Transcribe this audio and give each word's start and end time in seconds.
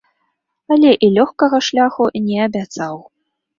Але 0.75 0.93
і 1.09 1.09
лёгкага 1.19 1.61
шляху 1.69 2.09
не 2.33 2.37
абяцаў. 2.49 2.95